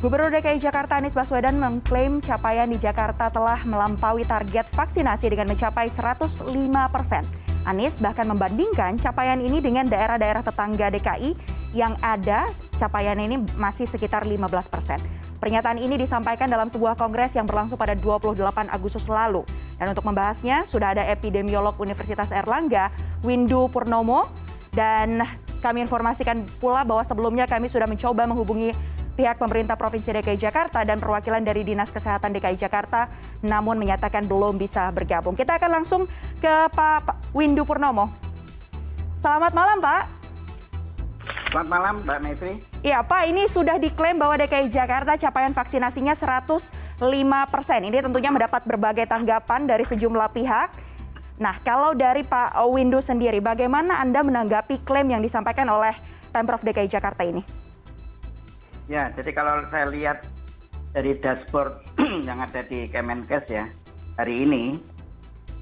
[0.00, 5.92] Gubernur DKI Jakarta Anies Baswedan mengklaim capaian di Jakarta telah melampaui target vaksinasi dengan mencapai
[5.92, 6.40] 105
[6.88, 7.20] persen.
[7.68, 11.36] Anies bahkan membandingkan capaian ini dengan daerah-daerah tetangga DKI
[11.76, 12.48] yang ada
[12.80, 14.96] capaian ini masih sekitar 15 persen.
[15.36, 19.44] Pernyataan ini disampaikan dalam sebuah kongres yang berlangsung pada 28 Agustus lalu.
[19.76, 22.88] Dan untuk membahasnya sudah ada epidemiolog Universitas Erlangga,
[23.20, 24.32] Windu Purnomo.
[24.72, 25.20] Dan
[25.60, 28.72] kami informasikan pula bahwa sebelumnya kami sudah mencoba menghubungi
[29.20, 33.12] pihak pemerintah Provinsi DKI Jakarta dan perwakilan dari Dinas Kesehatan DKI Jakarta
[33.44, 35.36] namun menyatakan belum bisa bergabung.
[35.36, 36.08] Kita akan langsung
[36.40, 38.08] ke Pak Windu Purnomo.
[39.20, 40.02] Selamat malam Pak.
[41.52, 42.54] Selamat malam Mbak Mevri.
[42.80, 46.72] Iya Pak, ini sudah diklaim bahwa DKI Jakarta capaian vaksinasinya 105
[47.52, 47.80] persen.
[47.84, 50.72] Ini tentunya mendapat berbagai tanggapan dari sejumlah pihak.
[51.36, 55.92] Nah, kalau dari Pak Windu sendiri, bagaimana Anda menanggapi klaim yang disampaikan oleh
[56.32, 57.59] Pemprov DKI Jakarta ini?
[58.90, 60.26] Ya, jadi kalau saya lihat
[60.90, 61.78] dari dashboard
[62.26, 63.70] yang ada di Kemenkes ya
[64.18, 64.74] hari ini,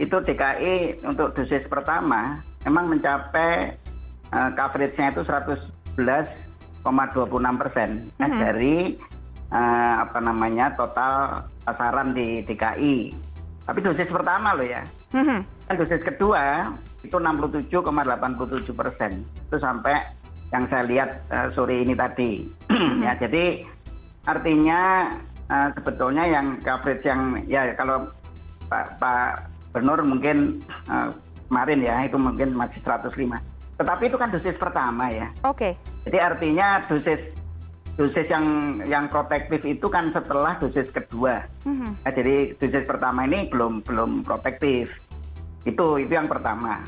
[0.00, 3.76] itu DKI untuk dosis pertama memang mencapai
[4.32, 6.88] uh, coverage-nya itu 111,26
[7.60, 8.40] persen mm -hmm.
[8.40, 8.96] dari
[9.52, 13.12] uh, apa namanya total sasaran di DKI.
[13.68, 14.80] Tapi dosis pertama loh ya.
[15.12, 15.40] Mm -hmm.
[15.68, 16.72] Dan dosis kedua
[17.04, 19.20] itu 67,87 persen.
[19.52, 20.16] Itu sampai
[20.52, 22.44] yang saya lihat uh, sore ini tadi.
[23.04, 23.64] ya, jadi
[24.24, 25.12] artinya
[25.52, 28.08] uh, sebetulnya yang coverage yang ya kalau
[28.68, 31.12] Pak Pak Benur mungkin uh,
[31.48, 33.36] kemarin ya itu mungkin masih 105.
[33.78, 35.28] Tetapi itu kan dosis pertama ya.
[35.44, 35.72] Oke.
[35.72, 35.72] Okay.
[36.08, 37.20] Jadi artinya dosis
[37.98, 41.44] dosis yang yang protektif itu kan setelah dosis kedua.
[41.66, 41.90] Mm-hmm.
[42.06, 44.94] Nah, jadi dosis pertama ini belum belum protektif.
[45.66, 46.80] Itu itu yang pertama.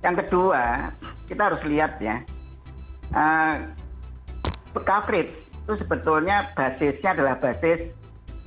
[0.00, 0.88] Yang kedua
[1.28, 2.18] kita harus lihat ya
[4.86, 5.32] coverage
[5.70, 7.94] itu sebetulnya basisnya adalah basis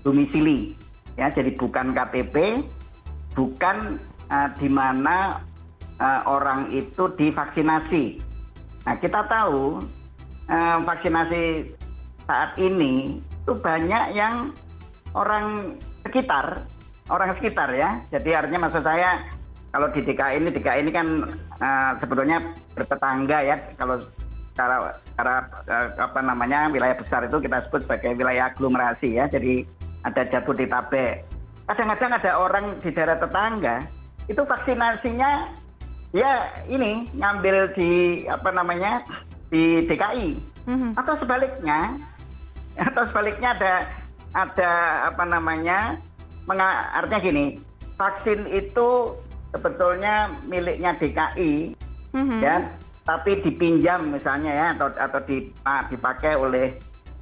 [0.03, 0.75] domisili.
[1.15, 2.65] Ya jadi bukan KTP
[3.37, 5.39] bukan uh, di mana
[6.01, 8.19] uh, orang itu divaksinasi.
[8.83, 9.79] Nah kita tahu
[10.51, 11.73] uh, vaksinasi
[12.27, 14.51] saat ini itu banyak yang
[15.13, 16.65] orang sekitar
[17.11, 17.99] orang sekitar ya.
[18.11, 19.23] Jadi artinya maksud saya
[19.73, 21.07] kalau di DKI ini DKI ini kan
[21.59, 23.55] uh, sebetulnya bertetangga ya.
[23.75, 24.03] Kalau
[24.53, 24.93] secara
[25.65, 29.65] eh, apa namanya wilayah besar itu kita sebut sebagai wilayah aglomerasi ya jadi
[30.05, 31.25] ada Jabodetabek
[31.65, 33.81] kadang-kadang ada orang di daerah tetangga
[34.29, 35.31] itu vaksinasinya
[36.13, 39.01] ya ini ngambil di apa namanya
[39.49, 40.29] di DKI
[40.69, 40.91] mm-hmm.
[41.01, 41.97] atau sebaliknya
[42.89, 43.73] atau sebaliknya ada
[44.33, 44.71] ada
[45.09, 45.97] apa namanya
[46.93, 47.45] artinya gini
[47.97, 49.17] vaksin itu
[49.53, 51.73] sebetulnya miliknya DKI
[52.13, 52.39] mm-hmm.
[52.41, 52.57] ya
[53.03, 55.19] tapi dipinjam misalnya ya atau atau
[55.91, 56.71] dipakai oleh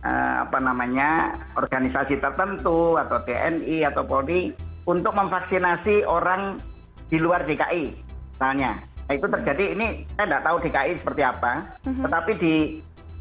[0.06, 4.54] uh, apa namanya organisasi tertentu atau TNI atau Polri
[4.86, 6.62] untuk memvaksinasi orang
[7.10, 7.98] di luar DKI
[8.38, 8.82] misalnya.
[9.10, 11.54] Nah, itu terjadi ini saya tidak tahu DKI seperti apa,
[11.84, 12.04] uh-huh.
[12.08, 12.56] tetapi di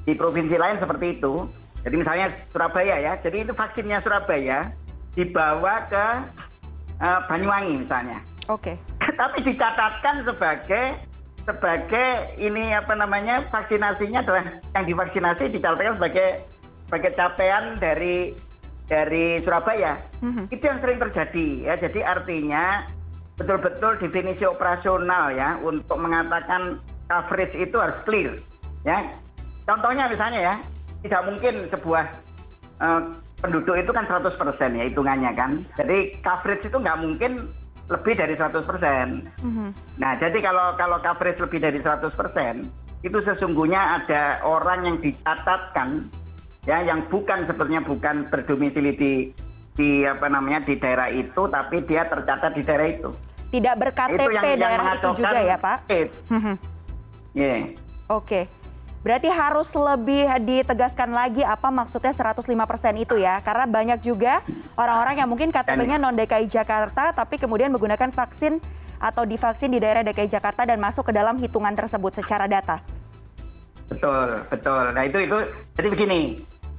[0.07, 1.35] di provinsi lain seperti itu.
[1.81, 4.69] Jadi misalnya Surabaya ya, jadi itu vaksinnya Surabaya
[5.17, 6.07] dibawa ke
[7.01, 8.21] uh, Banyuwangi misalnya.
[8.53, 8.77] Oke.
[8.77, 9.11] Okay.
[9.21, 11.10] Tapi dicatatkan sebagai
[11.51, 14.45] sebagai ini apa namanya vaksinasinya adalah
[14.79, 16.29] yang divaksinasi dicatatkan sebagai
[16.87, 18.31] sebagai capaian dari
[18.87, 19.99] dari Surabaya.
[20.23, 20.45] Mm-hmm.
[20.55, 21.75] Itu yang sering terjadi ya.
[21.79, 22.87] Jadi artinya
[23.35, 26.79] betul-betul definisi operasional ya untuk mengatakan
[27.11, 28.35] coverage itu harus clear
[28.87, 29.11] ya.
[29.67, 30.55] Contohnya misalnya ya,
[31.07, 32.05] tidak mungkin sebuah
[32.83, 33.03] uh,
[33.39, 34.35] penduduk itu kan 100%
[34.79, 35.51] ya hitungannya kan.
[35.79, 37.33] Jadi coverage itu nggak mungkin
[37.91, 39.07] lebih dari 100 persen.
[39.43, 39.69] Mm-hmm.
[39.99, 42.55] Nah, jadi kalau kalau coverage lebih dari 100 persen,
[43.03, 46.07] itu sesungguhnya ada orang yang dicatatkan,
[46.65, 49.13] ya, yang bukan sebetulnya bukan berdomisili di
[49.75, 53.11] di apa namanya di daerah itu, tapi dia tercatat di daerah itu.
[53.51, 55.79] Tidak berKTP itu yang, daerah yang itu juga ya, Pak?
[55.91, 56.57] Mm-hmm.
[57.35, 57.61] Yeah.
[58.07, 58.47] Oke.
[58.47, 58.60] Okay.
[59.01, 62.45] Berarti harus lebih ditegaskan lagi apa maksudnya 105%
[63.01, 63.41] itu ya.
[63.41, 64.45] Karena banyak juga
[64.77, 68.61] orang-orang yang mungkin KTP-nya non DKI Jakarta tapi kemudian menggunakan vaksin
[69.01, 72.85] atau divaksin di daerah DKI Jakarta dan masuk ke dalam hitungan tersebut secara data.
[73.89, 74.85] Betul, betul.
[74.93, 75.39] Nah itu itu
[75.81, 76.21] jadi begini.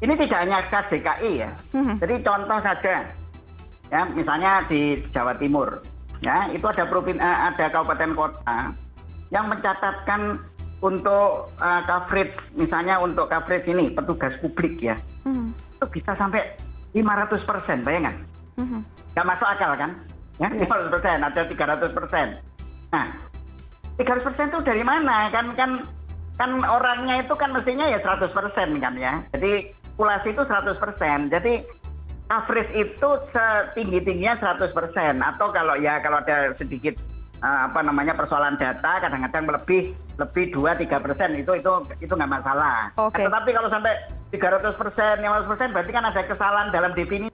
[0.02, 1.52] Ini tidak hanya khas DKI ya.
[1.74, 1.98] Hmm.
[1.98, 3.06] Jadi contoh saja
[3.90, 5.82] ya, misalnya di Jawa Timur
[6.22, 8.60] ya, itu ada provin eh, ada kabupaten kota
[9.34, 10.38] yang mencatatkan
[10.82, 15.54] untuk uh, coverage misalnya untuk coverage ini petugas publik ya hmm.
[15.54, 16.58] itu bisa sampai
[16.98, 18.16] 500 persen bayangan
[18.58, 18.82] hmm.
[19.14, 19.92] nggak masuk akal kan
[20.42, 20.68] ya yeah.
[20.68, 22.28] 500 persen ada 300 persen
[22.90, 23.08] nah
[24.02, 25.72] 300 persen itu dari mana kan kan
[26.36, 29.70] kan orangnya itu kan mestinya ya 100 persen kan ya jadi
[30.02, 31.30] populasi itu 100%.
[31.30, 31.54] Jadi
[32.26, 34.74] coverage itu setinggi-tingginya 100%
[35.22, 36.98] atau kalau ya kalau ada sedikit
[37.42, 42.94] apa namanya persoalan data kadang-kadang lebih lebih 2 3 persen itu itu itu nggak masalah.
[42.94, 43.26] Okay.
[43.26, 43.94] Tetapi kalau sampai
[44.30, 47.34] 300 persen, 500 persen berarti kan ada kesalahan dalam definisi.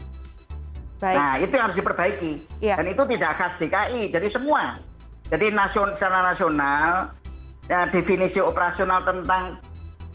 [0.97, 1.17] Baik.
[1.19, 2.31] Nah itu yang harus diperbaiki.
[2.63, 2.77] Yeah.
[2.79, 4.79] Dan itu tidak khas DKI, jadi semua.
[5.27, 6.89] Jadi nasional, secara nasional
[7.67, 9.59] ya, definisi operasional tentang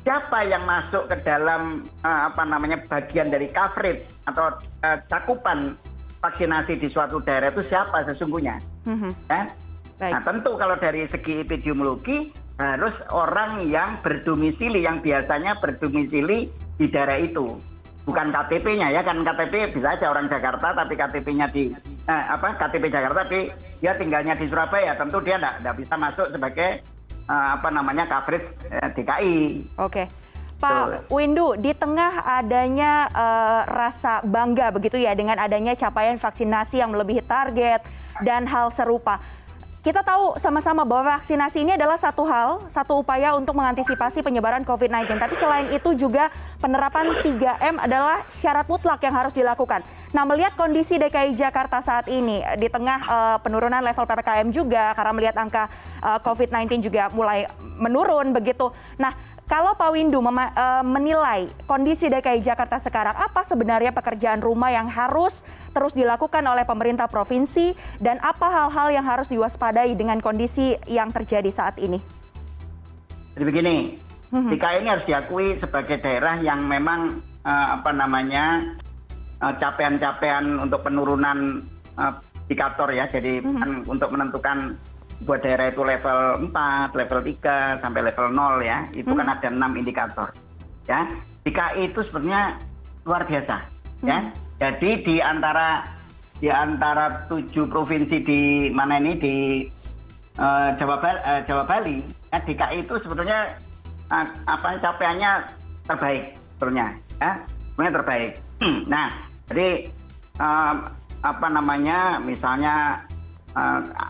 [0.03, 5.79] siapa yang masuk ke dalam uh, apa namanya bagian dari coverage atau uh, cakupan
[6.19, 8.59] vaksinasi di suatu daerah itu siapa sesungguhnya.
[8.89, 9.13] Mm-hmm.
[9.31, 9.43] Ya?
[10.11, 17.23] Nah tentu kalau dari segi epidemiologi harus orang yang berdomisili yang biasanya berdomisili di daerah
[17.23, 17.59] itu
[18.03, 21.71] bukan KTP-nya ya kan KTP bisa aja orang Jakarta tapi KTP-nya di
[22.11, 23.47] eh, apa KTP Jakarta tapi
[23.79, 26.83] dia tinggalnya di Surabaya tentu dia tidak bisa masuk sebagai
[27.31, 29.39] uh, apa namanya coverage uh, DKI.
[29.79, 30.05] Oke.
[30.63, 36.95] Pak Windu, di tengah adanya uh, rasa bangga begitu ya dengan adanya capaian vaksinasi yang
[36.95, 37.83] melebihi target
[38.23, 39.19] dan hal serupa.
[39.83, 45.19] Kita tahu sama-sama bahwa vaksinasi ini adalah satu hal, satu upaya untuk mengantisipasi penyebaran COVID-19.
[45.19, 46.31] Tapi selain itu juga
[46.63, 49.83] penerapan 3M adalah syarat mutlak yang harus dilakukan.
[50.15, 55.13] Nah, melihat kondisi DKI Jakarta saat ini di tengah uh, penurunan level PPKM juga karena
[55.19, 55.67] melihat angka
[55.99, 58.71] uh, COVID-19 juga mulai menurun begitu.
[59.03, 59.11] Nah,
[59.53, 65.45] kalau Pak Windu uh, menilai kondisi DKI Jakarta sekarang, apa sebenarnya pekerjaan rumah yang harus
[65.77, 71.53] terus dilakukan oleh pemerintah provinsi dan apa hal-hal yang harus diwaspadai dengan kondisi yang terjadi
[71.53, 72.01] saat ini?
[73.37, 73.77] Jadi begini,
[74.33, 74.57] hmm.
[74.57, 78.73] DKI ini harus diakui sebagai daerah yang memang uh, apa namanya
[79.45, 81.61] uh, capaian-capaian untuk penurunan
[82.01, 82.13] uh,
[82.49, 83.61] indikator ya, jadi hmm.
[83.61, 84.81] kan untuk menentukan
[85.23, 89.31] buat daerah itu level 4, level 3, sampai level 0 ya, itu kan hmm.
[89.31, 90.29] kan ada 6 indikator.
[90.91, 91.01] Ya,
[91.47, 92.59] DKI itu sebenarnya
[93.07, 93.57] luar biasa.
[94.03, 94.19] Ya.
[94.19, 94.35] Hmm.
[94.63, 95.87] Ya, jadi di antara
[96.43, 99.37] di antara tujuh provinsi di mana ini di
[100.39, 101.97] uh, Jawa, Bali, uh, Jawa Bali,
[102.35, 103.55] ya, DKI itu sebetulnya
[104.11, 105.33] uh, apa capaiannya
[105.87, 106.87] terbaik sebetulnya,
[107.19, 107.33] ya,
[107.75, 108.31] sebenarnya terbaik.
[108.93, 109.09] nah,
[109.51, 109.87] jadi
[110.43, 110.75] uh,
[111.23, 113.07] apa namanya, misalnya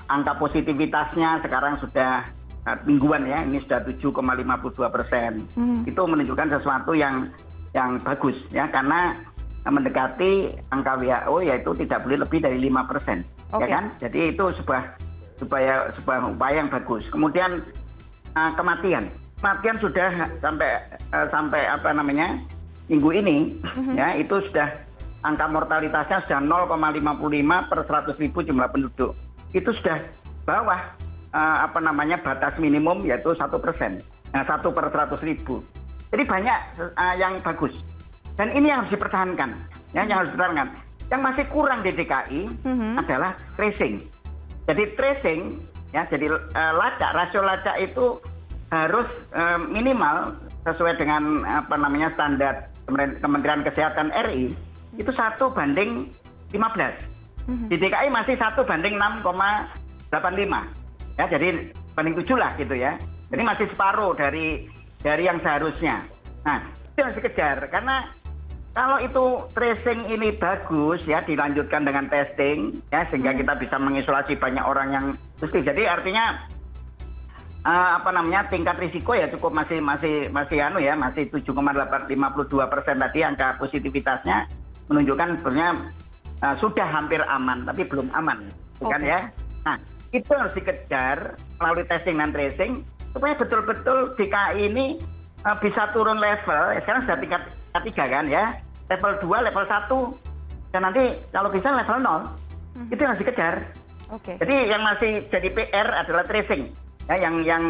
[0.06, 2.23] angka positivitasnya sekarang sudah
[2.67, 5.83] uh, mingguan ya ini sudah 7,52 persen hmm.
[5.87, 7.27] itu menunjukkan sesuatu yang
[7.73, 9.17] yang bagus ya karena
[9.62, 13.23] mendekati angka WHO yaitu tidak boleh lebih dari lima persen
[13.55, 13.67] okay.
[13.67, 14.83] ya kan jadi itu sebuah
[15.39, 17.62] supaya sebuah upaya yang bagus kemudian
[18.35, 19.06] uh, kematian
[19.39, 20.11] kematian sudah
[20.43, 20.71] sampai
[21.15, 22.39] uh, sampai apa namanya
[22.91, 23.94] minggu ini mm-hmm.
[23.94, 24.75] ya itu sudah
[25.23, 29.15] angka mortalitasnya sudah 0,55 per 100 ribu jumlah penduduk
[29.53, 30.01] itu sudah
[30.49, 30.81] bawah
[31.33, 34.01] uh, apa namanya batas minimum yaitu satu persen,
[34.33, 35.61] nah, satu per seratus ribu.
[36.13, 36.59] Jadi banyak
[36.97, 37.73] uh, yang bagus
[38.37, 39.51] dan ini yang harus dipertahankan,
[39.97, 40.69] ya yang harus dipertahankan.
[41.13, 42.93] Yang masih kurang di DKI mm-hmm.
[42.97, 44.01] adalah tracing.
[44.65, 45.41] Jadi tracing,
[45.93, 48.17] ya jadi uh, lacak rasio lacak itu
[48.73, 49.05] harus
[49.37, 50.33] uh, minimal
[50.65, 52.73] sesuai dengan apa namanya standar
[53.21, 54.57] Kementerian Kesehatan RI
[54.97, 56.09] itu satu banding
[56.53, 57.12] 15 Mhm.
[57.47, 60.12] Di DKI masih satu banding 6,85.
[61.19, 61.49] Ya, jadi
[61.93, 62.94] banding tujuh lah gitu ya.
[63.33, 64.69] Jadi masih separuh dari
[65.03, 66.05] dari yang seharusnya.
[66.47, 66.62] Nah,
[66.94, 68.06] itu harus dikejar karena
[68.73, 73.39] kalau itu tracing ini bagus ya dilanjutkan dengan testing ya sehingga mhm.
[73.44, 75.06] kita bisa mengisolasi banyak orang yang
[75.41, 75.61] mesti.
[75.61, 76.49] Jadi artinya
[77.67, 82.96] uh, apa namanya tingkat risiko ya cukup masih masih masih anu ya masih 7,52 persen
[82.99, 84.49] tadi angka positivitasnya
[84.91, 85.70] menunjukkan sebenarnya
[86.58, 88.51] sudah hampir aman tapi belum aman
[88.82, 88.91] okay.
[88.91, 89.20] kan ya
[89.63, 89.77] nah
[90.11, 92.72] itu harus dikejar melalui testing dan tracing
[93.15, 94.87] supaya betul-betul DKI ini
[95.46, 97.43] uh, bisa turun level ya sekarang sudah tingkat
[97.87, 98.44] tiga kan ya
[98.91, 102.89] level 2 level 1 dan nanti kalau bisa level 0 hmm.
[102.93, 103.55] itu yang harus dikejar
[104.11, 104.37] okay.
[104.43, 106.69] jadi yang masih jadi PR adalah tracing
[107.06, 107.65] ya yang yang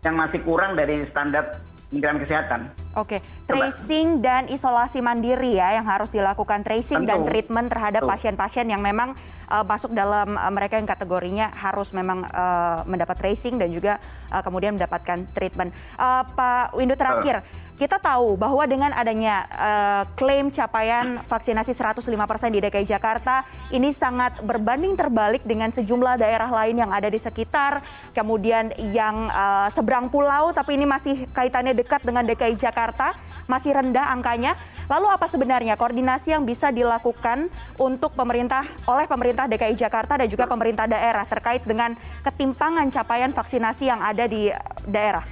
[0.00, 1.60] yang masih kurang dari standar
[1.90, 2.60] Kementerian Kesehatan.
[2.94, 3.18] Oke,
[3.50, 7.10] tracing dan isolasi mandiri ya yang harus dilakukan tracing Tentu.
[7.10, 9.18] dan treatment terhadap pasien-pasien yang memang
[9.50, 13.98] uh, masuk dalam uh, mereka yang kategorinya harus memang uh, mendapat tracing dan juga
[14.30, 15.74] uh, kemudian mendapatkan treatment.
[15.98, 17.42] Uh, Pak Windu terakhir.
[17.42, 22.12] Uh kita tahu bahwa dengan adanya uh, klaim capaian vaksinasi 105%
[22.52, 27.80] di DKI Jakarta ini sangat berbanding terbalik dengan sejumlah daerah lain yang ada di sekitar,
[28.12, 33.16] kemudian yang uh, seberang pulau tapi ini masih kaitannya dekat dengan DKI Jakarta,
[33.50, 34.54] masih rendah angkanya.
[34.86, 40.46] Lalu apa sebenarnya koordinasi yang bisa dilakukan untuk pemerintah oleh pemerintah DKI Jakarta dan juga
[40.46, 44.50] pemerintah daerah terkait dengan ketimpangan capaian vaksinasi yang ada di
[44.86, 45.22] daerah?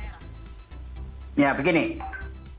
[1.35, 1.99] Ya, begini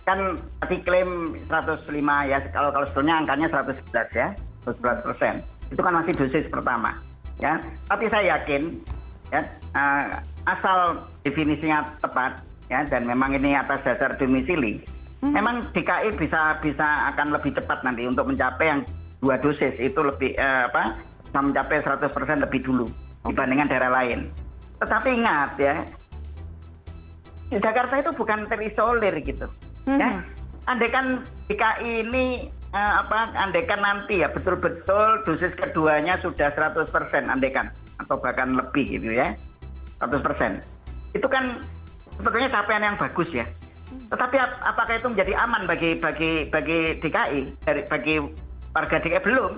[0.09, 1.85] kan tadi klaim 105
[2.25, 4.27] ya, kalau kalau sebetulnya angkanya 111 ya,
[4.65, 5.33] 111 persen.
[5.69, 6.97] Itu kan masih dosis pertama,
[7.37, 7.61] ya.
[7.85, 8.73] Tapi saya yakin,
[9.29, 9.45] ya,
[9.77, 10.17] uh,
[10.49, 12.41] asal definisinya tepat,
[12.73, 14.81] ya, dan memang ini atas dasar domisili.
[15.19, 18.81] Memang DKI bisa bisa akan lebih cepat nanti untuk mencapai yang
[19.19, 20.95] dua dosis itu lebih uh, apa,
[21.27, 22.87] bisa mencapai 100 persen lebih dulu
[23.27, 24.31] dibandingkan daerah lain.
[24.79, 25.75] Tetapi ingat ya,
[27.57, 29.49] Jakarta itu bukan terisolir gitu
[29.89, 29.97] ya.
[29.97, 30.21] Mm-hmm.
[30.69, 31.05] andaikan
[31.49, 32.25] DKI ini
[32.77, 36.93] uh, apa andaikan nanti ya betul-betul dosis keduanya sudah 100%
[37.25, 39.33] andaikan atau bahkan lebih gitu ya
[39.97, 40.61] 100%
[41.17, 41.57] itu kan
[42.21, 43.45] sebetulnya capaian yang bagus ya
[43.89, 48.15] tetapi ap apakah itu menjadi aman bagi bagi bagi DKI dari bagi
[48.73, 49.51] warga DKI belum.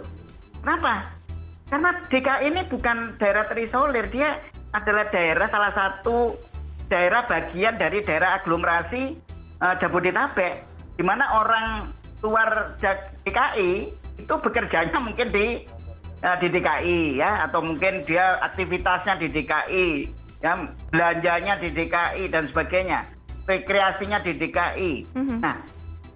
[0.64, 1.08] Kenapa?
[1.72, 4.08] Karena DKI ini bukan daerah terisolir.
[4.12, 4.40] Dia
[4.72, 6.36] adalah daerah salah satu
[6.92, 9.16] daerah bagian dari daerah aglomerasi
[9.64, 10.64] uh, Jabodetabek,
[11.00, 11.68] di mana orang
[12.22, 12.76] luar
[13.24, 13.72] DKI
[14.20, 15.66] itu bekerjanya mungkin di
[16.22, 19.88] uh, di DKI ya atau mungkin dia aktivitasnya di DKI
[20.42, 20.58] ya
[20.94, 23.06] belanjanya di DKI dan sebagainya
[23.48, 25.40] rekreasinya di DKI mm-hmm.
[25.42, 25.56] nah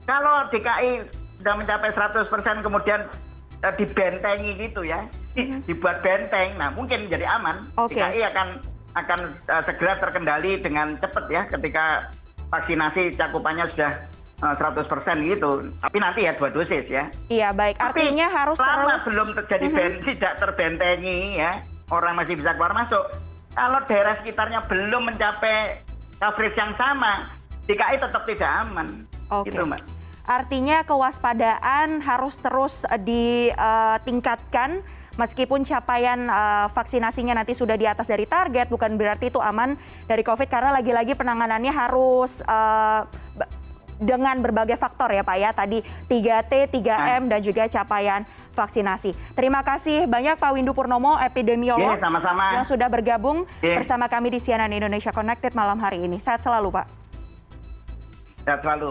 [0.05, 1.05] kalau DKI
[1.41, 3.09] sudah mencapai 100% kemudian
[3.65, 5.05] uh, dibentengi gitu ya
[5.35, 5.65] mm-hmm.
[5.65, 8.01] dibuat benteng nah mungkin menjadi aman okay.
[8.01, 8.47] DKI akan
[8.95, 9.19] akan
[9.51, 12.09] uh, segera terkendali dengan cepat ya ketika
[12.49, 13.91] vaksinasi cakupannya sudah
[14.39, 15.51] eh, seratus persen gitu.
[15.83, 17.11] Tapi nanti ya dua dosis ya.
[17.27, 17.75] Iya baik.
[17.81, 20.03] Artinya Tapi harus terus belum terjadi mm -hmm.
[20.13, 21.51] tidak terbentengi ya
[21.91, 23.03] orang masih bisa keluar masuk.
[23.55, 25.79] Kalau daerah sekitarnya belum mencapai
[26.19, 27.31] coverage yang sama,
[27.65, 28.87] DKI tetap tidak aman.
[29.29, 29.49] Oke.
[29.49, 29.57] Okay.
[29.57, 29.81] Gitu, Mbak.
[30.25, 34.81] Artinya kewaspadaan harus terus ditingkatkan
[35.15, 39.77] meskipun capaian uh, vaksinasinya nanti sudah di atas dari target, bukan berarti itu aman
[40.09, 43.05] dari COVID karena lagi-lagi penanganannya harus uh,
[43.95, 45.49] dengan berbagai faktor ya Pak ya.
[45.55, 45.79] Tadi
[46.09, 49.11] 3T, 3M dan juga capaian vaksinasi.
[49.35, 52.55] Terima kasih banyak Pak Windu Purnomo, epidemiolog yeah, sama-sama.
[52.55, 53.77] yang sudah bergabung yeah.
[53.77, 56.17] bersama kami di CNN Indonesia Connected malam hari ini.
[56.17, 56.87] Sehat selalu Pak.
[58.45, 58.83] Sehat selalu.